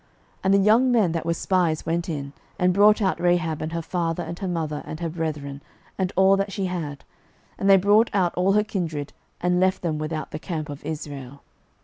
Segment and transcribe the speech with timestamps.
[0.37, 3.71] 06:006:023 And the young men that were spies went in, and brought out Rahab, and
[3.71, 5.61] her father, and her mother, and her brethren,
[5.95, 7.03] and all that she had;
[7.59, 11.43] and they brought out all her kindred, and left them without the camp of Israel.